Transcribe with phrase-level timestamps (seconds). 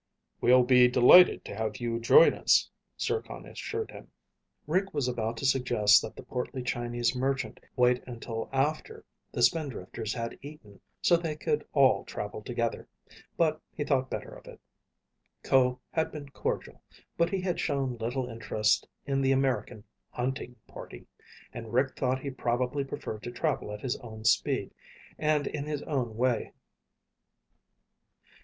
[0.41, 4.07] "We'll be delighted to have you join us," Zircon assured him.
[4.65, 10.11] Rick was about to suggest that the portly Chinese merchant wait until after the Spindrifters
[10.15, 12.87] had eaten so they could all travel together,
[13.37, 14.59] but he thought better of it.
[15.43, 16.81] Ko had been cordial,
[17.15, 21.05] but he had shown little interest in the American "hunting" party
[21.53, 24.73] and Rick thought he probably preferred to travel at his own speed
[25.19, 26.53] and in his own way.